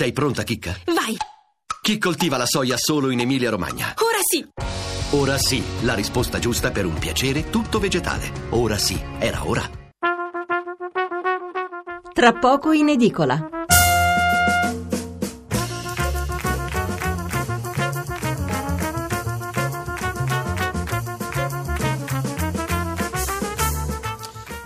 Sei 0.00 0.12
pronta, 0.12 0.44
Chicca? 0.44 0.74
Vai! 0.86 1.14
Chi 1.82 1.98
coltiva 1.98 2.38
la 2.38 2.46
soia 2.46 2.78
solo 2.78 3.10
in 3.10 3.20
Emilia-Romagna? 3.20 3.96
Ora 3.98 4.16
sì! 4.22 4.48
Ora 5.10 5.36
sì, 5.36 5.62
la 5.82 5.92
risposta 5.92 6.38
giusta 6.38 6.70
per 6.70 6.86
un 6.86 6.94
piacere 6.94 7.50
tutto 7.50 7.78
vegetale. 7.78 8.32
Ora 8.48 8.78
sì, 8.78 8.98
era 9.18 9.46
ora. 9.46 9.60
Tra 12.14 12.32
poco 12.32 12.72
in 12.72 12.88
edicola. 12.88 13.59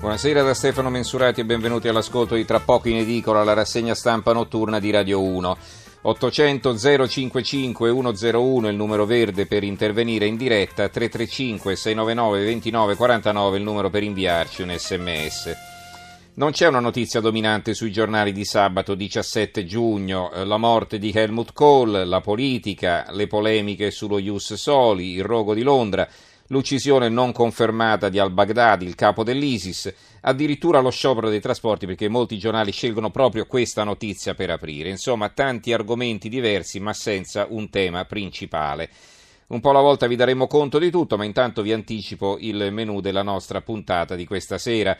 Buonasera 0.05 0.43
da 0.43 0.53
Stefano 0.53 0.91
Mensurati 0.91 1.41
e 1.41 1.47
benvenuti 1.47 1.89
all'ascolto 1.89 2.35
di 2.35 2.45
Tra 2.45 2.61
poco 2.61 2.91
in 2.91 2.97
edicola, 2.97 3.43
la 3.43 3.55
rassegna 3.55 3.95
stampa 3.95 4.35
notturna 4.35 4.79
di 4.79 4.91
Radio 4.91 5.23
1. 5.23 5.57
800 6.03 6.77
055 7.09 7.91
101 7.91 8.69
il 8.69 8.77
numero 8.77 9.07
verde 9.07 9.47
per 9.47 9.65
intervenire 9.65 10.27
in 10.27 10.37
diretta, 10.37 10.91
335 10.91 11.75
699 11.75 12.45
2949 12.45 13.57
il 13.57 13.63
numero 13.63 13.89
per 13.89 14.03
inviarci 14.03 14.61
un 14.61 14.75
sms. 14.77 15.57
Non 16.35 16.51
c'è 16.51 16.67
una 16.67 16.81
notizia 16.81 17.21
dominante 17.21 17.73
sui 17.73 17.91
giornali 17.91 18.33
di 18.33 18.45
sabato 18.45 18.95
17 18.95 19.65
giugno, 19.65 20.31
la 20.45 20.59
morte 20.59 20.99
di 20.99 21.13
Helmut 21.15 21.55
Kohl, 21.55 22.07
la 22.07 22.21
politica, 22.21 23.07
le 23.13 23.27
polemiche 23.27 23.91
sullo 23.91 24.19
Ius 24.19 24.53
Soli, 24.53 25.15
il 25.15 25.25
rogo 25.25 25.55
di 25.55 25.63
Londra, 25.63 26.07
l'uccisione 26.49 27.09
non 27.09 27.33
confermata 27.33 28.09
di 28.09 28.19
al-Baghdadi, 28.19 28.85
il 28.85 28.95
capo 28.95 29.25
dell'ISIS, 29.25 29.93
addirittura 30.23 30.81
lo 30.81 30.91
sciopero 30.91 31.29
dei 31.29 31.41
trasporti 31.41 31.87
perché 31.87 32.09
molti 32.09 32.39
giornali 32.39 32.73
scelgono 32.73 33.11
proprio 33.11 33.47
questa 33.47 33.85
notizia 33.85 34.35
per 34.35 34.51
aprire. 34.51 34.91
Insomma, 34.91 35.29
tanti 35.31 35.73
argomenti 35.73 36.29
diversi 36.29 36.81
ma 36.81 36.93
senza 36.93 37.47
un 37.49 37.71
tema 37.71 38.05
principale. 38.05 38.91
Un 39.47 39.61
po' 39.61 39.71
alla 39.71 39.81
volta 39.81 40.07
vi 40.07 40.17
daremo 40.17 40.47
conto 40.47 40.79
di 40.79 40.91
tutto, 40.91 41.17
ma 41.17 41.25
intanto 41.25 41.63
vi 41.63 41.73
anticipo 41.73 42.39
il 42.41 42.73
menù 42.73 43.01
della 43.01 43.23
nostra 43.23 43.61
puntata 43.61 44.15
di 44.15 44.25
questa 44.25 44.59
sera. 44.59 44.97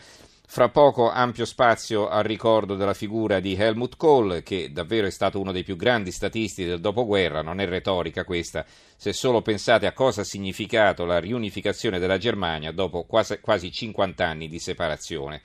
Fra 0.47 0.69
poco 0.69 1.09
ampio 1.09 1.43
spazio 1.43 2.07
al 2.07 2.23
ricordo 2.23 2.75
della 2.75 2.93
figura 2.93 3.39
di 3.39 3.55
Helmut 3.55 3.97
Kohl, 3.97 4.43
che 4.43 4.71
davvero 4.71 5.07
è 5.07 5.11
stato 5.11 5.39
uno 5.39 5.51
dei 5.51 5.63
più 5.63 5.75
grandi 5.75 6.11
statisti 6.11 6.63
del 6.63 6.79
dopoguerra, 6.79 7.41
non 7.41 7.59
è 7.59 7.65
retorica 7.65 8.23
questa, 8.23 8.65
se 8.95 9.11
solo 9.11 9.41
pensate 9.41 9.85
a 9.87 9.91
cosa 9.91 10.21
ha 10.21 10.23
significato 10.23 11.03
la 11.03 11.19
riunificazione 11.19 11.99
della 11.99 12.17
Germania 12.17 12.71
dopo 12.71 13.03
quasi, 13.03 13.39
quasi 13.41 13.71
50 13.71 14.25
anni 14.25 14.47
di 14.47 14.59
separazione. 14.59 15.41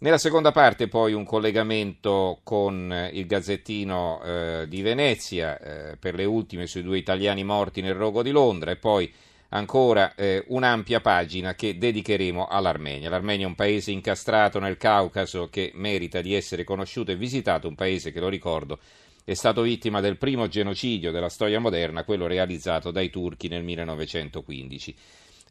Nella 0.00 0.18
seconda 0.18 0.52
parte 0.52 0.86
poi 0.86 1.12
un 1.12 1.24
collegamento 1.24 2.38
con 2.44 3.10
il 3.12 3.26
Gazzettino 3.26 4.22
eh, 4.22 4.66
di 4.68 4.80
Venezia 4.80 5.58
eh, 5.58 5.96
per 5.96 6.14
le 6.14 6.24
ultime 6.24 6.68
sui 6.68 6.84
due 6.84 6.98
italiani 6.98 7.42
morti 7.42 7.80
nel 7.80 7.94
rogo 7.94 8.22
di 8.22 8.30
Londra 8.30 8.70
e 8.70 8.76
poi 8.76 9.12
ancora 9.50 10.14
eh, 10.14 10.44
un'ampia 10.48 11.00
pagina 11.00 11.54
che 11.54 11.78
dedicheremo 11.78 12.46
all'Armenia. 12.46 13.08
L'Armenia 13.08 13.46
è 13.46 13.48
un 13.48 13.54
paese 13.54 13.90
incastrato 13.90 14.58
nel 14.58 14.76
Caucaso 14.76 15.48
che 15.48 15.70
merita 15.74 16.20
di 16.20 16.34
essere 16.34 16.64
conosciuto 16.64 17.12
e 17.12 17.16
visitato, 17.16 17.68
un 17.68 17.74
paese 17.74 18.12
che, 18.12 18.20
lo 18.20 18.28
ricordo, 18.28 18.78
è 19.24 19.34
stato 19.34 19.62
vittima 19.62 20.00
del 20.00 20.16
primo 20.16 20.48
genocidio 20.48 21.10
della 21.10 21.28
storia 21.28 21.60
moderna, 21.60 22.04
quello 22.04 22.26
realizzato 22.26 22.90
dai 22.90 23.10
turchi 23.10 23.48
nel 23.48 23.62
1915. 23.62 24.96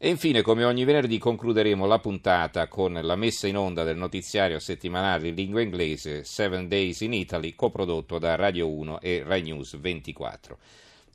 E 0.00 0.08
infine, 0.08 0.42
come 0.42 0.62
ogni 0.62 0.84
venerdì, 0.84 1.18
concluderemo 1.18 1.84
la 1.84 1.98
puntata 1.98 2.68
con 2.68 2.92
la 2.92 3.16
messa 3.16 3.48
in 3.48 3.56
onda 3.56 3.82
del 3.82 3.96
notiziario 3.96 4.60
settimanale 4.60 5.28
in 5.28 5.34
lingua 5.34 5.60
inglese 5.60 6.22
Seven 6.22 6.68
Days 6.68 7.00
in 7.00 7.12
Italy, 7.12 7.56
coprodotto 7.56 8.18
da 8.20 8.36
Radio 8.36 8.68
1 8.68 9.00
e 9.00 9.24
Rai 9.26 9.42
News 9.42 9.76
24. 9.76 10.58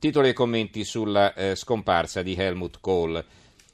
Titoli 0.03 0.27
e 0.27 0.33
commenti 0.33 0.83
sulla 0.83 1.33
eh, 1.33 1.55
scomparsa 1.55 2.21
di 2.23 2.35
Helmut 2.35 2.79
Kohl. 2.81 3.23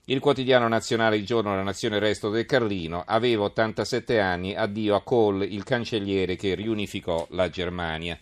Il 0.06 0.20
quotidiano 0.20 0.68
nazionale 0.68 1.16
Il 1.16 1.26
giorno 1.26 1.50
della 1.50 1.64
nazione 1.64 1.98
Resto 1.98 2.30
del 2.30 2.46
Carlino 2.46 3.02
aveva 3.04 3.46
87 3.46 4.20
anni, 4.20 4.54
addio 4.54 4.94
a 4.94 5.02
Kohl, 5.02 5.42
il 5.42 5.64
cancelliere 5.64 6.36
che 6.36 6.54
riunificò 6.54 7.26
la 7.32 7.50
Germania. 7.50 8.16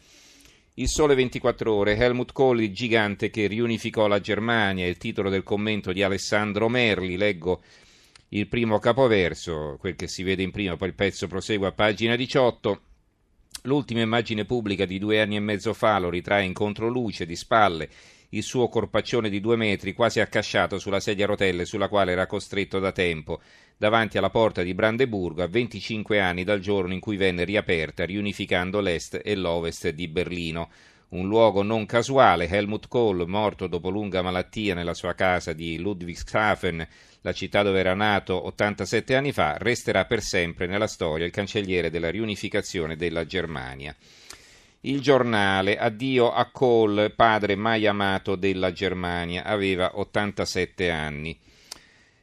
Il 0.76 0.88
sole 0.88 1.16
24 1.16 1.74
ore, 1.74 1.98
Helmut 1.98 2.32
Kohl, 2.32 2.62
il 2.62 2.74
gigante 2.74 3.30
che 3.30 3.46
riunificò 3.48 4.08
la 4.08 4.22
Germania, 4.22 4.88
il 4.88 4.96
titolo 4.96 5.30
del 5.30 5.44
commento 5.44 5.92
di 5.92 6.02
Alessandro 6.02 6.70
Merli, 6.70 7.18
leggo 7.18 7.62
il 8.30 8.48
primo 8.48 8.80
capoverso, 8.80 9.76
quel 9.82 9.98
che 9.98 10.08
si 10.08 10.24
vede 10.24 10.44
in 10.44 10.52
prima, 10.52 10.78
poi 10.78 10.88
il 10.88 10.96
pezzo 10.96 11.28
prosegue 11.28 11.68
a 11.68 11.74
pagina 11.74 12.16
18. 12.16 12.82
L'ultima 13.64 14.02
immagine 14.02 14.46
pubblica 14.46 14.86
di 14.86 15.00
due 15.00 15.22
anni 15.22 15.36
e 15.36 15.40
mezzo 15.40 15.74
fa 15.74 16.00
lo 16.00 16.10
ritrae 16.10 16.44
in 16.46 16.54
controluce, 16.54 17.26
di 17.26 17.36
spalle, 17.36 17.90
il 18.30 18.44
suo 18.44 18.68
corpaccione 18.68 19.30
di 19.30 19.40
due 19.40 19.56
metri 19.56 19.94
quasi 19.94 20.20
accasciato 20.20 20.80
sulla 20.80 21.00
sedia 21.00 21.26
a 21.26 21.28
rotelle 21.28 21.66
sulla 21.66 21.88
quale 21.88 22.12
era 22.12 22.28
costretto 22.28 22.80
da 22.80 22.92
tempo, 22.92 23.42
davanti 23.78 24.18
alla 24.18 24.30
porta 24.30 24.64
di 24.64 24.74
Brandeburgo 24.74 25.44
a 25.44 25.48
25 25.48 26.20
anni 26.20 26.44
dal 26.44 26.60
giorno 26.60 26.94
in 26.94 27.00
cui 27.00 27.16
venne 27.16 27.46
riaperta, 27.46 28.06
riunificando 28.06 28.80
l'est 28.80 29.22
e 29.24 29.36
l'ovest 29.36 29.90
di 29.90 30.08
Berlino. 30.08 30.70
Un 31.10 31.26
luogo 31.28 31.64
non 31.64 31.86
casuale, 31.86 32.50
Helmut 32.50 32.90
Kohl, 32.90 33.26
morto 33.28 33.68
dopo 33.68 33.90
lunga 33.90 34.22
malattia 34.22 34.74
nella 34.74 34.94
sua 34.94 35.14
casa 35.14 35.54
di 35.54 35.80
Ludwigshafen, 35.80 36.86
la 37.22 37.32
città 37.32 37.64
dove 37.64 37.80
era 37.80 37.94
nato 37.94 38.46
87 38.46 39.16
anni 39.16 39.32
fa, 39.32 39.56
resterà 39.58 40.04
per 40.04 40.22
sempre 40.22 40.68
nella 40.68 40.88
storia 40.88 41.26
il 41.26 41.32
cancelliere 41.32 41.90
della 41.90 42.10
riunificazione 42.10 42.98
della 42.98 43.26
Germania. 43.26 43.96
Il 44.82 45.00
giornale 45.00 45.78
Addio 45.78 46.32
a 46.32 46.50
Kohl, 46.52 47.14
padre 47.16 47.56
mai 47.56 47.88
amato 47.88 48.36
della 48.36 48.74
Germania, 48.74 49.44
aveva 49.46 49.98
87 49.98 50.92
anni. 50.92 51.40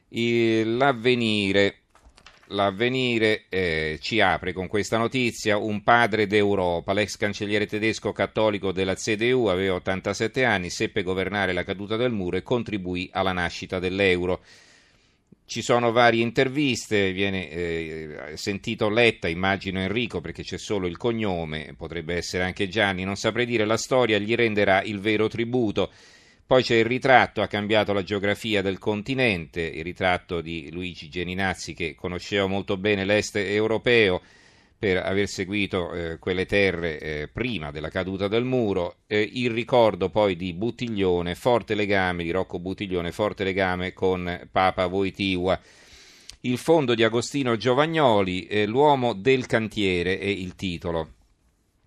L'avvenire 0.08 1.83
L'avvenire 2.54 3.46
eh, 3.48 3.98
ci 4.00 4.20
apre 4.20 4.52
con 4.52 4.68
questa 4.68 4.96
notizia, 4.96 5.56
un 5.56 5.82
padre 5.82 6.28
d'Europa, 6.28 6.92
l'ex 6.92 7.16
cancelliere 7.16 7.66
tedesco 7.66 8.12
cattolico 8.12 8.70
della 8.70 8.94
CDU, 8.94 9.46
aveva 9.46 9.74
87 9.74 10.44
anni, 10.44 10.70
seppe 10.70 11.02
governare 11.02 11.52
la 11.52 11.64
caduta 11.64 11.96
del 11.96 12.12
muro 12.12 12.36
e 12.36 12.42
contribuì 12.42 13.10
alla 13.12 13.32
nascita 13.32 13.80
dell'euro. 13.80 14.40
Ci 15.46 15.62
sono 15.62 15.90
varie 15.90 16.22
interviste, 16.22 17.12
viene 17.12 17.50
eh, 17.50 18.32
sentito 18.36 18.88
Letta, 18.88 19.28
immagino 19.28 19.80
Enrico 19.80 20.20
perché 20.20 20.44
c'è 20.44 20.56
solo 20.56 20.86
il 20.86 20.96
cognome, 20.96 21.74
potrebbe 21.76 22.14
essere 22.14 22.44
anche 22.44 22.68
Gianni, 22.68 23.02
non 23.02 23.16
saprei 23.16 23.46
dire, 23.46 23.64
la 23.64 23.76
storia 23.76 24.18
gli 24.18 24.34
renderà 24.34 24.82
il 24.82 25.00
vero 25.00 25.26
tributo. 25.26 25.90
Poi 26.46 26.62
c'è 26.62 26.76
il 26.76 26.84
ritratto, 26.84 27.40
ha 27.40 27.46
cambiato 27.46 27.94
la 27.94 28.02
geografia 28.02 28.60
del 28.60 28.78
continente, 28.78 29.62
il 29.62 29.82
ritratto 29.82 30.42
di 30.42 30.70
Luigi 30.70 31.08
Geninazzi 31.08 31.72
che 31.72 31.94
conosceva 31.94 32.46
molto 32.46 32.76
bene 32.76 33.06
l'est 33.06 33.36
europeo 33.36 34.20
per 34.78 34.98
aver 34.98 35.26
seguito 35.26 35.92
eh, 35.94 36.18
quelle 36.18 36.44
terre 36.44 37.00
eh, 37.00 37.28
prima 37.32 37.70
della 37.70 37.88
caduta 37.88 38.28
del 38.28 38.44
muro, 38.44 38.96
eh, 39.06 39.26
il 39.32 39.50
ricordo 39.50 40.10
poi 40.10 40.36
di 40.36 40.52
Buttiglione, 40.52 41.34
forte 41.34 41.74
legame 41.74 42.22
di 42.22 42.30
Rocco 42.30 42.58
Buttiglione, 42.58 43.10
forte 43.10 43.44
legame 43.44 43.94
con 43.94 44.46
Papa 44.52 44.86
Voitiva. 44.86 45.58
Il 46.40 46.58
fondo 46.58 46.94
di 46.94 47.02
Agostino 47.02 47.56
Giovagnoli, 47.56 48.46
eh, 48.46 48.66
L'uomo 48.66 49.14
del 49.14 49.46
cantiere 49.46 50.18
è 50.18 50.26
il 50.26 50.54
titolo. 50.54 51.12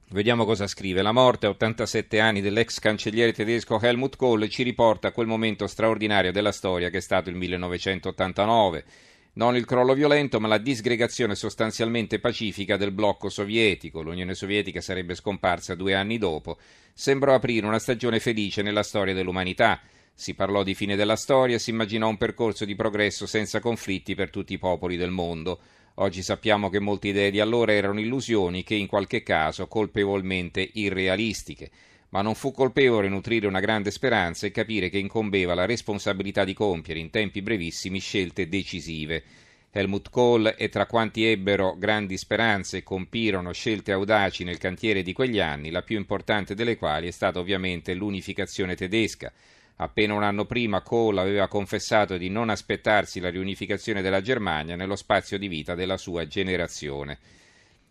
Vediamo 0.10 0.46
cosa 0.46 0.68
scrive. 0.68 1.02
La 1.02 1.12
morte 1.12 1.48
a 1.48 1.50
87 1.50 2.22
anni 2.22 2.40
dell'ex 2.40 2.80
cancelliere 2.80 3.34
tedesco 3.34 3.78
Helmut 3.78 4.16
Kohl 4.16 4.48
ci 4.48 4.64
riporta 4.64 5.10
a 5.10 5.12
quel 5.12 5.28
momento 5.28 5.68
straordinario 5.68 6.32
della 6.32 6.54
storia 6.54 6.90
che 6.90 7.00
è 7.00 7.02
stato 7.02 7.30
il 7.30 7.36
1989. 7.36 8.86
Non 9.34 9.58
il 9.58 9.66
crollo 9.66 9.94
violento, 9.94 10.40
ma 10.40 10.48
la 10.48 10.60
disgregazione 10.60 11.36
sostanzialmente 11.36 12.20
pacifica 12.20 12.78
del 12.78 12.94
blocco 12.94 13.28
sovietico. 13.28 14.02
L'Unione 14.02 14.34
Sovietica 14.34 14.80
sarebbe 14.80 15.14
scomparsa 15.14 15.76
due 15.76 15.94
anni 15.94 16.18
dopo. 16.18 16.58
Sembrò 16.94 17.34
aprire 17.34 17.68
una 17.68 17.78
stagione 17.78 18.22
felice 18.22 18.62
nella 18.62 18.84
storia 18.84 19.14
dell'umanità. 19.14 19.82
Si 20.14 20.34
parlò 20.36 20.64
di 20.64 20.74
fine 20.74 20.96
della 20.96 21.18
storia, 21.18 21.60
si 21.60 21.72
immaginò 21.72 22.08
un 22.08 22.18
percorso 22.18 22.64
di 22.64 22.76
progresso 22.76 23.26
senza 23.26 23.60
conflitti 23.60 24.16
per 24.16 24.30
tutti 24.30 24.54
i 24.54 24.58
popoli 24.58 24.96
del 24.96 25.12
mondo. 25.12 25.60
Oggi 26.00 26.22
sappiamo 26.22 26.70
che 26.70 26.78
molte 26.80 27.08
idee 27.08 27.32
di 27.32 27.40
allora 27.40 27.74
erano 27.74 28.00
illusioni 28.00 28.62
che 28.62 28.76
in 28.76 28.86
qualche 28.86 29.24
caso 29.24 29.68
colpevolmente 29.68 30.70
irrealistiche, 30.74 31.72
ma 32.10 32.22
non 32.22 32.36
fu 32.36 32.52
colpevole 32.52 33.10
nutrire 33.10 33.48
una 33.48 33.60
grande 33.60 33.90
speranza 33.90 34.46
e 34.46 34.52
capire 34.52 34.90
che 34.90 35.00
incombeva 35.00 35.56
la 35.56 35.66
responsabilità 35.66 36.44
di 36.44 36.54
compiere 36.54 37.00
in 37.00 37.10
tempi 37.10 37.42
brevissimi 37.42 37.98
scelte 37.98 38.48
decisive. 38.48 39.24
Helmut 39.72 40.12
Kohl 40.12 40.50
è 40.50 40.70
tra 40.70 40.86
quanti 40.86 41.26
ebbero 41.26 41.76
grandi 41.80 42.16
speranze 42.16 42.78
e 42.78 42.84
compirono 42.84 43.52
scelte 43.52 43.92
audaci 43.92 44.44
nel 44.44 44.60
cantiere 44.60 45.02
di 45.02 45.14
quegli 45.14 45.40
anni, 45.40 45.72
la 45.72 45.82
più 45.82 45.98
importante 45.98 46.54
delle 46.54 46.78
quali 46.78 47.08
è 47.08 47.12
stata 47.12 47.40
ovviamente 47.40 47.96
l'unificazione 47.96 48.76
tedesca, 48.76 49.34
Appena 49.80 50.16
un 50.16 50.24
anno 50.24 50.46
prima 50.46 50.82
Kohl 50.82 51.20
aveva 51.20 51.48
confessato 51.48 52.18
di 52.18 52.30
non 52.30 52.50
aspettarsi 52.50 53.20
la 53.20 53.30
riunificazione 53.30 54.02
della 54.02 54.22
Germania 54.22 54.76
nello 54.76 54.96
spazio 54.96 55.38
di 55.38 55.48
vita 55.48 55.76
della 55.76 55.98
sua 55.98 56.26
generazione. 56.26 57.20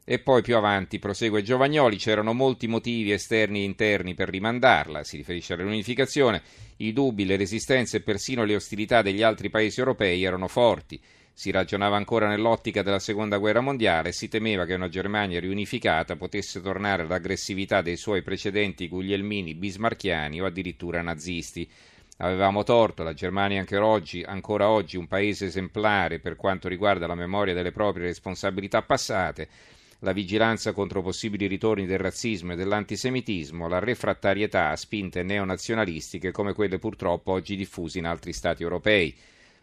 E 0.04 0.18
poi 0.18 0.42
più 0.42 0.56
avanti 0.56 0.98
prosegue 0.98 1.42
Giovagnoli, 1.42 1.96
c'erano 1.96 2.32
molti 2.32 2.66
motivi 2.66 3.12
esterni 3.12 3.60
e 3.60 3.64
interni 3.64 4.14
per 4.14 4.28
rimandarla, 4.28 5.04
si 5.04 5.16
riferisce 5.16 5.52
alla 5.52 5.62
riunificazione, 5.62 6.42
i 6.78 6.92
dubbi, 6.92 7.24
le 7.24 7.36
resistenze 7.36 7.98
e 7.98 8.02
persino 8.02 8.44
le 8.44 8.56
ostilità 8.56 9.02
degli 9.02 9.22
altri 9.22 9.48
paesi 9.48 9.78
europei 9.78 10.24
erano 10.24 10.48
forti. 10.48 11.00
Si 11.38 11.50
ragionava 11.50 11.96
ancora 11.96 12.28
nell'ottica 12.28 12.80
della 12.80 12.98
seconda 12.98 13.36
guerra 13.36 13.60
mondiale 13.60 14.08
e 14.08 14.12
si 14.12 14.26
temeva 14.26 14.64
che 14.64 14.72
una 14.72 14.88
Germania 14.88 15.38
riunificata 15.38 16.16
potesse 16.16 16.62
tornare 16.62 17.02
all'aggressività 17.02 17.82
dei 17.82 17.98
suoi 17.98 18.22
precedenti 18.22 18.88
guglielmini 18.88 19.54
bismarchiani 19.54 20.40
o 20.40 20.46
addirittura 20.46 21.02
nazisti. 21.02 21.68
Avevamo 22.16 22.62
torto, 22.62 23.02
la 23.02 23.12
Germania 23.12 23.60
anche 23.60 23.76
oggi, 23.76 24.22
ancora 24.22 24.70
oggi 24.70 24.96
un 24.96 25.06
paese 25.08 25.44
esemplare 25.44 26.20
per 26.20 26.36
quanto 26.36 26.68
riguarda 26.68 27.06
la 27.06 27.14
memoria 27.14 27.52
delle 27.52 27.70
proprie 27.70 28.06
responsabilità 28.06 28.80
passate, 28.80 29.46
la 29.98 30.12
vigilanza 30.12 30.72
contro 30.72 31.02
possibili 31.02 31.46
ritorni 31.48 31.84
del 31.84 31.98
razzismo 31.98 32.54
e 32.54 32.56
dell'antisemitismo, 32.56 33.68
la 33.68 33.78
refrattarietà 33.78 34.70
a 34.70 34.76
spinte 34.76 35.22
neonazionalistiche 35.22 36.32
come 36.32 36.54
quelle 36.54 36.78
purtroppo 36.78 37.32
oggi 37.32 37.56
diffuse 37.56 37.98
in 37.98 38.06
altri 38.06 38.32
Stati 38.32 38.62
europei. 38.62 39.14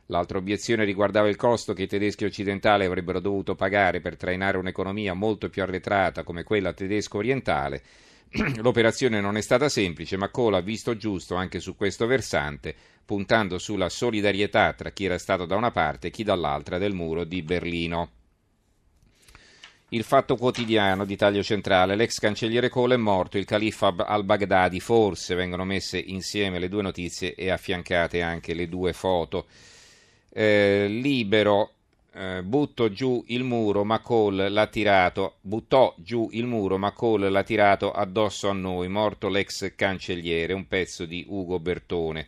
L'altra 0.07 0.37
obiezione 0.37 0.83
riguardava 0.83 1.29
il 1.29 1.37
costo 1.37 1.73
che 1.73 1.83
i 1.83 1.87
tedeschi 1.87 2.25
occidentali 2.25 2.83
avrebbero 2.83 3.19
dovuto 3.19 3.55
pagare 3.55 4.01
per 4.01 4.17
trainare 4.17 4.57
un'economia 4.57 5.13
molto 5.13 5.49
più 5.49 5.61
arretrata 5.61 6.23
come 6.23 6.43
quella 6.43 6.73
tedesco-orientale. 6.73 7.81
L'operazione 8.61 9.21
non 9.21 9.37
è 9.37 9.41
stata 9.41 9.69
semplice, 9.69 10.17
ma 10.17 10.29
Kohl 10.29 10.55
ha 10.55 10.61
visto 10.61 10.97
giusto 10.97 11.35
anche 11.35 11.59
su 11.59 11.75
questo 11.77 12.05
versante, 12.05 12.75
puntando 13.05 13.57
sulla 13.57 13.89
solidarietà 13.89 14.73
tra 14.73 14.89
chi 14.89 15.05
era 15.05 15.17
stato 15.17 15.45
da 15.45 15.55
una 15.55 15.71
parte 15.71 16.07
e 16.07 16.11
chi 16.11 16.23
dall'altra 16.23 16.77
del 16.77 16.93
muro 16.93 17.23
di 17.23 17.41
Berlino. 17.41 18.09
Il 19.89 20.03
fatto 20.03 20.35
quotidiano 20.35 21.05
di 21.05 21.15
taglio 21.15 21.43
centrale, 21.43 21.95
l'ex 21.95 22.17
cancelliere 22.17 22.67
Kohl 22.67 22.93
è 22.93 22.97
morto, 22.97 23.37
il 23.37 23.45
califo 23.45 23.93
al-Baghdadi, 23.95 24.79
forse 24.79 25.35
vengono 25.35 25.65
messe 25.65 25.99
insieme 25.99 26.57
le 26.57 26.67
due 26.67 26.81
notizie 26.81 27.35
e 27.35 27.51
affiancate 27.51 28.21
anche 28.21 28.53
le 28.55 28.67
due 28.67 28.91
foto. 28.91 29.45
Eh, 30.35 30.87
libero, 30.89 31.73
eh, 32.15 32.41
butto 32.41 32.91
giù 32.91 33.23
il 33.27 33.43
muro, 33.43 33.83
ma 33.83 33.99
Kohl 33.99 34.51
l'ha 34.51 34.65
tirato, 34.65 35.35
buttò 35.41 35.93
giù 35.97 36.27
il 36.31 36.47
muro, 36.47 36.79
ma 36.79 36.91
Kohl 36.91 37.29
l'ha 37.29 37.43
tirato 37.43 37.91
addosso 37.91 38.49
a 38.49 38.53
noi, 38.53 38.87
morto 38.87 39.29
l'ex 39.29 39.75
cancelliere, 39.75 40.53
un 40.53 40.67
pezzo 40.67 41.05
di 41.05 41.23
Ugo 41.27 41.59
Bertone. 41.59 42.25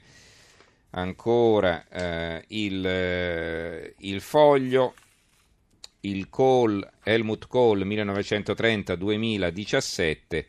Ancora 0.92 1.88
eh, 1.90 2.44
il, 2.50 2.86
eh, 2.86 3.96
il 3.98 4.22
foglio, 4.22 4.94
il 6.02 6.30
Kohl, 6.30 6.88
Helmut 7.04 7.48
Kohl 7.48 7.88
1930-2017, 7.88 10.46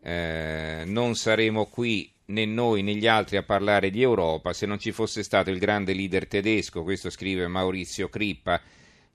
eh, 0.00 0.82
non 0.86 1.14
saremo 1.14 1.66
qui 1.66 2.10
né 2.26 2.46
noi 2.46 2.82
né 2.82 2.94
gli 2.94 3.06
altri 3.06 3.36
a 3.36 3.42
parlare 3.42 3.90
di 3.90 4.00
Europa 4.00 4.52
se 4.52 4.66
non 4.66 4.78
ci 4.78 4.92
fosse 4.92 5.22
stato 5.22 5.50
il 5.50 5.58
grande 5.58 5.92
leader 5.92 6.26
tedesco, 6.26 6.82
questo 6.82 7.10
scrive 7.10 7.46
Maurizio 7.48 8.08
Crippa. 8.08 8.60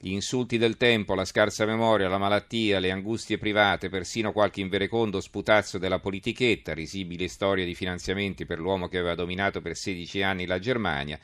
Gli 0.02 0.12
insulti 0.12 0.58
del 0.58 0.78
tempo, 0.78 1.14
la 1.14 1.26
scarsa 1.26 1.66
memoria, 1.66 2.08
la 2.08 2.18
malattia, 2.18 2.80
le 2.80 2.90
angustie 2.90 3.38
private, 3.38 3.90
persino 3.90 4.32
qualche 4.32 4.62
inverecondo 4.62 5.20
sputazzo 5.20 5.78
della 5.78 6.00
politichetta, 6.00 6.74
risibile 6.74 7.28
storia 7.28 7.66
di 7.66 7.76
finanziamenti 7.76 8.46
per 8.46 8.60
l'uomo 8.60 8.88
che 8.88 8.98
aveva 8.98 9.16
dominato 9.16 9.60
per 9.60 9.76
16 9.76 10.22
anni 10.22 10.46
la 10.46 10.60
Germania, 10.60 11.20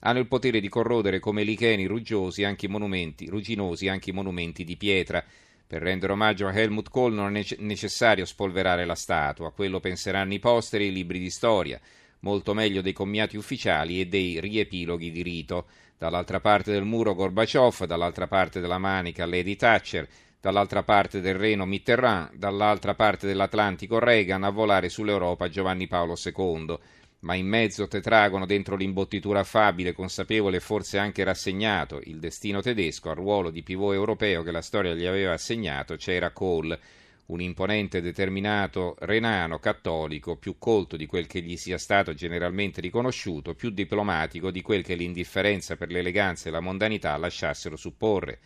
hanno 0.00 0.20
il 0.20 0.28
potere 0.28 0.60
di 0.60 0.68
corrodere 0.68 1.18
come 1.18 1.42
licheni 1.42 1.86
ruggiosi 1.86 2.44
anche 2.44 2.66
i 2.66 2.68
monumenti, 2.68 3.26
rugginosi 3.26 3.88
anche 3.88 4.10
i 4.10 4.14
monumenti 4.14 4.62
di 4.62 4.76
pietra. 4.76 5.24
Per 5.70 5.80
rendere 5.80 6.14
omaggio 6.14 6.48
a 6.48 6.52
Helmut 6.52 6.90
Kohl 6.90 7.12
non 7.12 7.36
è 7.36 7.44
necessario 7.58 8.24
spolverare 8.24 8.84
la 8.84 8.96
statua, 8.96 9.46
a 9.46 9.52
quello 9.52 9.78
penseranno 9.78 10.34
i 10.34 10.40
posteri 10.40 10.82
e 10.82 10.86
i 10.88 10.92
libri 10.92 11.20
di 11.20 11.30
storia, 11.30 11.78
molto 12.22 12.54
meglio 12.54 12.82
dei 12.82 12.92
commiati 12.92 13.36
ufficiali 13.36 14.00
e 14.00 14.06
dei 14.06 14.40
riepiloghi 14.40 15.12
di 15.12 15.22
rito. 15.22 15.66
Dall'altra 15.96 16.40
parte 16.40 16.72
del 16.72 16.82
muro 16.82 17.14
Gorbaciov, 17.14 17.84
dall'altra 17.84 18.26
parte 18.26 18.58
della 18.58 18.78
manica 18.78 19.24
Lady 19.26 19.54
Thatcher, 19.54 20.08
dall'altra 20.40 20.82
parte 20.82 21.20
del 21.20 21.36
Reno 21.36 21.66
Mitterrand, 21.66 22.34
dall'altra 22.34 22.96
parte 22.96 23.28
dell'Atlantico 23.28 24.00
Reagan, 24.00 24.42
a 24.42 24.50
volare 24.50 24.88
sull'Europa 24.88 25.48
Giovanni 25.48 25.86
Paolo 25.86 26.16
II 26.20 26.76
ma 27.20 27.34
in 27.34 27.46
mezzo 27.46 27.86
tetragono 27.86 28.46
dentro 28.46 28.76
l'imbottitura 28.76 29.40
affabile, 29.40 29.92
consapevole 29.92 30.56
e 30.56 30.60
forse 30.60 30.98
anche 30.98 31.24
rassegnato 31.24 32.00
il 32.04 32.18
destino 32.18 32.62
tedesco 32.62 33.10
al 33.10 33.16
ruolo 33.16 33.50
di 33.50 33.62
pivot 33.62 33.94
europeo 33.94 34.42
che 34.42 34.50
la 34.50 34.62
storia 34.62 34.94
gli 34.94 35.04
aveva 35.04 35.34
assegnato, 35.34 35.96
c'era 35.96 36.30
Kohl, 36.30 36.78
un 37.26 37.40
imponente 37.40 38.00
determinato 38.00 38.96
renano 39.00 39.58
cattolico, 39.58 40.36
più 40.36 40.56
colto 40.58 40.96
di 40.96 41.06
quel 41.06 41.26
che 41.26 41.42
gli 41.42 41.56
sia 41.56 41.78
stato 41.78 42.12
generalmente 42.14 42.80
riconosciuto, 42.80 43.54
più 43.54 43.70
diplomatico 43.70 44.50
di 44.50 44.62
quel 44.62 44.82
che 44.82 44.94
l'indifferenza 44.94 45.76
per 45.76 45.90
l'eleganza 45.90 46.48
e 46.48 46.52
la 46.52 46.60
mondanità 46.60 47.16
lasciassero 47.16 47.76
supporre. 47.76 48.40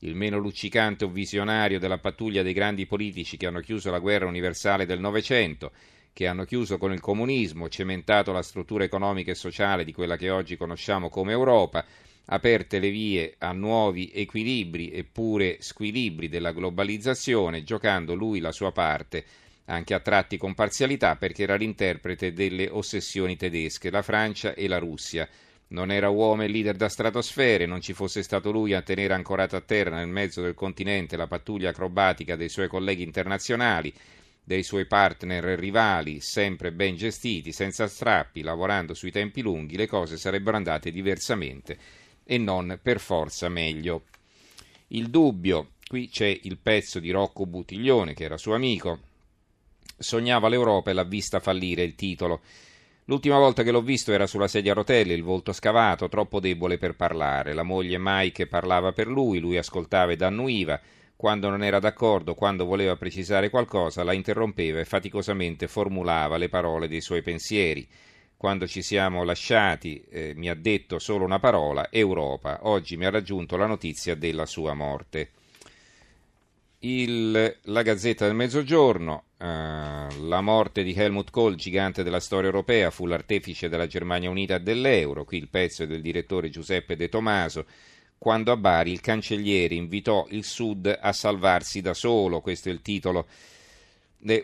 Il 0.00 0.14
meno 0.14 0.38
luccicante 0.38 1.04
o 1.04 1.08
visionario 1.08 1.80
della 1.80 1.98
pattuglia 1.98 2.44
dei 2.44 2.52
grandi 2.52 2.86
politici 2.86 3.36
che 3.36 3.46
hanno 3.46 3.60
chiuso 3.60 3.90
la 3.90 3.98
guerra 3.98 4.26
universale 4.26 4.86
del 4.86 5.00
Novecento, 5.00 5.72
che 6.18 6.26
hanno 6.26 6.44
chiuso 6.44 6.78
con 6.78 6.92
il 6.92 6.98
comunismo, 6.98 7.68
cementato 7.68 8.32
la 8.32 8.42
struttura 8.42 8.82
economica 8.82 9.30
e 9.30 9.36
sociale 9.36 9.84
di 9.84 9.92
quella 9.92 10.16
che 10.16 10.30
oggi 10.30 10.56
conosciamo 10.56 11.10
come 11.10 11.30
Europa, 11.30 11.84
aperte 12.24 12.80
le 12.80 12.90
vie 12.90 13.36
a 13.38 13.52
nuovi 13.52 14.10
equilibri 14.12 14.90
e 14.90 15.04
pure 15.04 15.58
squilibri 15.60 16.28
della 16.28 16.50
globalizzazione, 16.50 17.62
giocando 17.62 18.16
lui 18.16 18.40
la 18.40 18.50
sua 18.50 18.72
parte, 18.72 19.24
anche 19.66 19.94
a 19.94 20.00
tratti 20.00 20.38
con 20.38 20.54
parzialità, 20.54 21.14
perché 21.14 21.44
era 21.44 21.54
l'interprete 21.54 22.32
delle 22.32 22.68
ossessioni 22.68 23.36
tedesche, 23.36 23.88
la 23.88 24.02
Francia 24.02 24.54
e 24.54 24.66
la 24.66 24.78
Russia. 24.78 25.28
Non 25.68 25.92
era 25.92 26.08
uomo 26.08 26.42
e 26.42 26.48
leader 26.48 26.74
da 26.74 26.88
stratosfere, 26.88 27.64
non 27.64 27.80
ci 27.80 27.92
fosse 27.92 28.24
stato 28.24 28.50
lui 28.50 28.74
a 28.74 28.82
tenere 28.82 29.14
ancorata 29.14 29.58
a 29.58 29.60
terra 29.60 29.94
nel 29.94 30.08
mezzo 30.08 30.42
del 30.42 30.54
continente 30.54 31.16
la 31.16 31.28
pattuglia 31.28 31.68
acrobatica 31.68 32.34
dei 32.34 32.48
suoi 32.48 32.66
colleghi 32.66 33.04
internazionali, 33.04 33.94
dei 34.48 34.62
suoi 34.62 34.86
partner 34.86 35.44
rivali, 35.58 36.20
sempre 36.20 36.72
ben 36.72 36.96
gestiti, 36.96 37.52
senza 37.52 37.86
strappi, 37.86 38.40
lavorando 38.40 38.94
sui 38.94 39.10
tempi 39.10 39.42
lunghi, 39.42 39.76
le 39.76 39.86
cose 39.86 40.16
sarebbero 40.16 40.56
andate 40.56 40.90
diversamente 40.90 41.78
e 42.24 42.38
non 42.38 42.78
per 42.82 42.98
forza 42.98 43.50
meglio. 43.50 44.04
Il 44.88 45.10
dubbio, 45.10 45.72
qui 45.86 46.08
c'è 46.08 46.34
il 46.44 46.56
pezzo 46.56 46.98
di 46.98 47.10
Rocco 47.10 47.44
Buttiglione, 47.44 48.14
che 48.14 48.24
era 48.24 48.38
suo 48.38 48.54
amico, 48.54 49.00
sognava 49.98 50.48
l'Europa 50.48 50.90
e 50.90 50.94
l'ha 50.94 51.04
vista 51.04 51.40
fallire 51.40 51.82
il 51.82 51.94
titolo. 51.94 52.40
L'ultima 53.04 53.36
volta 53.36 53.62
che 53.62 53.70
l'ho 53.70 53.82
visto 53.82 54.12
era 54.12 54.26
sulla 54.26 54.48
sedia 54.48 54.72
a 54.72 54.76
rotelle, 54.76 55.12
il 55.12 55.22
volto 55.22 55.52
scavato, 55.52 56.08
troppo 56.08 56.40
debole 56.40 56.78
per 56.78 56.96
parlare. 56.96 57.52
La 57.52 57.64
moglie 57.64 57.98
Mike 58.00 58.46
parlava 58.46 58.92
per 58.92 59.08
lui, 59.08 59.40
lui 59.40 59.58
ascoltava 59.58 60.12
ed 60.12 60.22
annuiva. 60.22 60.80
Quando 61.18 61.48
non 61.48 61.64
era 61.64 61.80
d'accordo, 61.80 62.36
quando 62.36 62.64
voleva 62.64 62.94
precisare 62.94 63.50
qualcosa, 63.50 64.04
la 64.04 64.12
interrompeva 64.12 64.78
e 64.78 64.84
faticosamente 64.84 65.66
formulava 65.66 66.36
le 66.36 66.48
parole 66.48 66.86
dei 66.86 67.00
suoi 67.00 67.22
pensieri. 67.22 67.84
Quando 68.36 68.68
ci 68.68 68.82
siamo 68.82 69.24
lasciati 69.24 70.00
eh, 70.10 70.32
mi 70.36 70.48
ha 70.48 70.54
detto 70.54 71.00
solo 71.00 71.24
una 71.24 71.40
parola, 71.40 71.88
Europa. 71.90 72.60
Oggi 72.68 72.96
mi 72.96 73.04
ha 73.04 73.10
raggiunto 73.10 73.56
la 73.56 73.66
notizia 73.66 74.14
della 74.14 74.46
sua 74.46 74.74
morte. 74.74 75.30
Il, 76.78 77.56
la 77.62 77.82
Gazzetta 77.82 78.24
del 78.24 78.36
Mezzogiorno, 78.36 79.24
eh, 79.38 79.44
la 79.44 80.40
morte 80.40 80.84
di 80.84 80.94
Helmut 80.94 81.32
Kohl, 81.32 81.56
gigante 81.56 82.04
della 82.04 82.20
storia 82.20 82.46
europea, 82.46 82.92
fu 82.92 83.06
l'artefice 83.06 83.68
della 83.68 83.88
Germania 83.88 84.30
Unita 84.30 84.54
e 84.54 84.60
dell'euro. 84.60 85.24
Qui 85.24 85.38
il 85.38 85.48
pezzo 85.48 85.82
è 85.82 85.88
del 85.88 86.00
direttore 86.00 86.48
Giuseppe 86.48 86.94
De 86.94 87.08
Tomaso 87.08 87.66
quando 88.18 88.50
a 88.50 88.56
Bari 88.56 88.90
il 88.90 89.00
cancelliere 89.00 89.74
invitò 89.74 90.26
il 90.30 90.44
Sud 90.44 90.98
a 91.00 91.12
salvarsi 91.12 91.80
da 91.80 91.94
solo, 91.94 92.40
questo 92.40 92.68
è 92.68 92.72
il 92.72 92.82
titolo. 92.82 93.26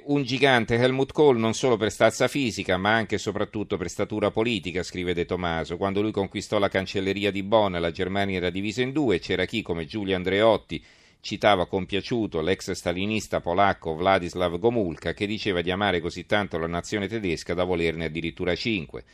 Un 0.04 0.22
gigante 0.22 0.76
Helmut 0.76 1.12
Kohl 1.12 1.36
non 1.36 1.52
solo 1.52 1.76
per 1.76 1.90
stazza 1.90 2.28
fisica, 2.28 2.76
ma 2.76 2.94
anche 2.94 3.16
e 3.16 3.18
soprattutto 3.18 3.76
per 3.76 3.88
statura 3.88 4.30
politica, 4.30 4.84
scrive 4.84 5.14
De 5.14 5.24
Tomaso. 5.24 5.76
Quando 5.76 6.00
lui 6.00 6.12
conquistò 6.12 6.58
la 6.58 6.68
cancelleria 6.68 7.32
di 7.32 7.42
Bonn, 7.42 7.76
la 7.76 7.90
Germania 7.90 8.36
era 8.36 8.50
divisa 8.50 8.82
in 8.82 8.92
due, 8.92 9.18
c'era 9.18 9.44
chi, 9.46 9.62
come 9.62 9.84
Giulio 9.84 10.14
Andreotti, 10.14 10.82
citava 11.20 11.66
compiaciuto 11.66 12.40
l'ex 12.40 12.70
stalinista 12.70 13.40
polacco 13.40 13.90
Władysław 13.92 14.58
Gomulka, 14.58 15.12
che 15.12 15.26
diceva 15.26 15.62
di 15.62 15.72
amare 15.72 15.98
così 15.98 16.24
tanto 16.24 16.56
la 16.58 16.68
nazione 16.68 17.08
tedesca 17.08 17.54
da 17.54 17.64
volerne 17.64 18.04
addirittura 18.04 18.54
cinque. 18.54 19.04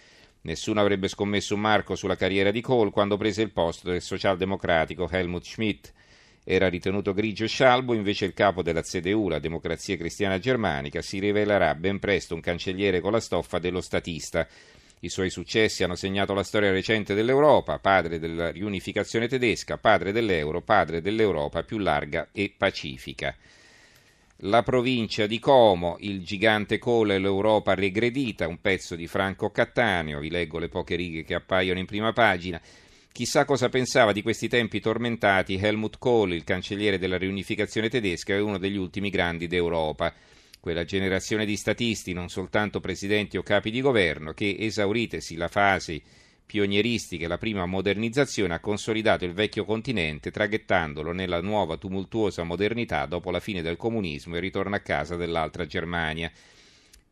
Nessuno 0.43 0.81
avrebbe 0.81 1.09
scommesso 1.09 1.55
un 1.55 1.61
marco 1.61 1.95
sulla 1.95 2.17
carriera 2.17 2.51
di 2.51 2.63
Kohl 2.63 2.91
quando 2.91 3.19
prese 3.19 3.43
il 3.43 3.51
posto 3.51 3.91
del 3.91 4.01
socialdemocratico 4.01 5.09
Helmut 5.11 5.45
Schmidt. 5.45 5.93
Era 6.43 6.69
ritenuto 6.69 7.13
grigio 7.13 7.45
e 7.45 7.49
scialbo, 7.49 7.93
invece 7.93 8.25
il 8.25 8.33
capo 8.33 8.63
della 8.63 8.81
CDU, 8.81 9.29
la 9.29 9.39
Democrazia 9.39 9.99
Cristiana 9.99 10.39
Germanica, 10.39 11.03
si 11.03 11.19
rivelerà 11.19 11.75
ben 11.75 11.99
presto 11.99 12.35
un 12.35 12.41
cancelliere 12.41 13.01
con 13.01 13.13
la 13.13 13.21
stoffa 13.21 13.59
dello 13.59 13.83
statista. 13.83 14.49
I 15.01 15.09
suoi 15.11 15.29
successi 15.29 15.85
hanno 15.85 15.95
segnato 15.95 16.33
la 16.33 16.43
storia 16.43 16.71
recente 16.71 17.15
dell'Europa, 17.15 17.79
padre 17.79 18.19
della 18.19 18.51
riunificazione 18.51 19.29
tedesca, 19.29 19.77
padre 19.77 20.13
dell'euro, 20.13 20.63
padre 20.63 21.03
dell'Europa 21.03 21.63
più 21.63 21.77
larga 21.77 22.29
e 22.33 22.53
pacifica. 22.57 23.37
La 24.45 24.63
provincia 24.63 25.27
di 25.27 25.39
Como, 25.39 25.97
il 26.01 26.25
gigante 26.25 26.79
Cola 26.79 27.13
e 27.13 27.19
l'Europa 27.19 27.75
regredita, 27.75 28.49
un 28.49 28.59
pezzo 28.59 28.97
di 28.97 29.07
Franco 29.07 29.51
Cattaneo, 29.51 30.19
vi 30.19 30.31
leggo 30.31 30.59
le 30.59 30.69
poche 30.69 30.97
righe 30.97 31.25
che 31.25 31.35
appaiono 31.35 31.79
in 31.79 31.85
prima 31.85 32.15
pagina. 32.15 32.59
Chissà 33.13 33.45
cosa 33.45 33.69
pensava 33.69 34.13
di 34.13 34.23
questi 34.23 34.49
tempi 34.49 34.81
tormentati 34.81 35.59
Helmut 35.61 35.99
Kohl, 35.99 36.33
il 36.33 36.45
cancelliere 36.45 36.97
della 36.97 37.19
riunificazione 37.19 37.91
tedesca 37.91 38.33
e 38.33 38.41
uno 38.41 38.57
degli 38.57 38.79
ultimi 38.79 39.11
grandi 39.11 39.47
d'Europa 39.47 40.15
quella 40.59 40.85
generazione 40.85 41.45
di 41.45 41.57
statisti, 41.57 42.13
non 42.13 42.29
soltanto 42.29 42.81
presidenti 42.81 43.37
o 43.37 43.43
capi 43.43 43.71
di 43.71 43.81
governo, 43.81 44.33
che, 44.33 44.57
esauritesi 44.59 45.37
la 45.37 45.49
fase 45.49 46.01
pionieristica 46.51 47.27
e 47.27 47.29
la 47.29 47.39
prima 47.39 47.65
modernizzazione, 47.65 48.55
ha 48.55 48.59
consolidato 48.59 49.25
il 49.25 49.35
vecchio 49.35 49.65
continente, 49.65 50.33
traghettandolo 50.33 51.13
nella 51.13 51.41
nuova 51.41 51.77
tumultuosa 51.77 52.43
modernità 52.43 53.07
dopo 53.07 53.31
la 53.31 53.39
fine 53.39 53.63
del 53.63 53.77
comunismo 53.77 54.35
e 54.35 54.39
il 54.39 54.43
ritorno 54.43 54.75
a 54.75 54.81
casa 54.81 55.15
dell'altra 55.15 55.65
Germania. 55.65 56.29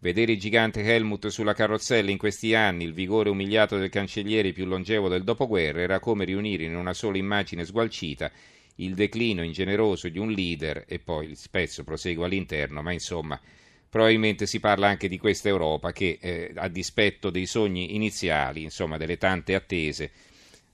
Vedere 0.01 0.33
il 0.33 0.41
gigante 0.41 0.83
Helmut 0.83 1.29
sulla 1.29 1.55
carrozzella 1.55 2.11
in 2.11 2.19
questi 2.19 2.53
anni, 2.53 2.83
il 2.83 2.93
vigore 2.93 3.31
umiliato 3.31 3.79
del 3.79 3.91
cancelliere 3.91 4.51
più 4.51 4.67
longevo 4.67 5.07
del 5.09 5.23
dopoguerra, 5.23 5.83
era 5.83 6.01
come 6.01 6.25
riunire 6.25 6.65
in 6.65 6.75
una 6.75 6.93
sola 6.93 7.17
immagine 7.17 7.65
sgualcita 7.65 8.33
il 8.81 8.95
declino 8.95 9.45
ingeneroso 9.45 10.09
di 10.09 10.19
un 10.19 10.33
leader 10.33 10.85
e 10.89 10.99
poi 10.99 11.27
il 11.27 11.37
spezzo 11.37 11.85
prosegue 11.85 12.25
all'interno, 12.25 12.83
ma 12.83 12.91
insomma 12.91 13.41
probabilmente 13.89 14.47
si 14.47 14.61
parla 14.61 14.89
anche 14.89 15.09
di 15.09 15.19
questa 15.19 15.49
Europa 15.49 15.93
che 15.93 16.19
eh, 16.21 16.53
a 16.55 16.69
dispetto 16.69 17.31
dei 17.31 17.47
sogni 17.47 17.95
iniziali, 17.95 18.63
insomma 18.63 18.97
delle 18.97 19.19
tante 19.19 19.55
attese, 19.55 20.11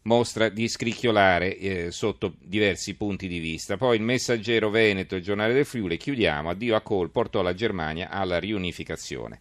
mostra 0.03 0.49
di 0.49 0.69
scricchiolare 0.69 1.57
eh, 1.57 1.91
sotto 1.91 2.35
diversi 2.41 2.95
punti 2.95 3.29
di 3.29 3.39
vista. 3.39 3.77
Poi 3.77 3.97
il 3.97 4.03
messaggero 4.03 4.71
Veneto, 4.71 5.17
il 5.17 5.23
giornale 5.23 5.55
del 5.55 5.65
Friuli, 5.65 5.97
chiudiamo, 5.97 6.51
addio 6.51 6.77
a 6.77 6.81
Kohl, 6.81 7.11
portò 7.11 7.43
la 7.43 7.55
Germania 7.55 8.11
alla 8.11 8.39
riunificazione. 8.39 9.41